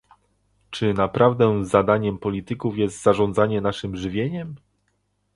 [0.69, 4.55] Czy naprawdę zadaniem polityków jest zarządzanie naszym żywieniem?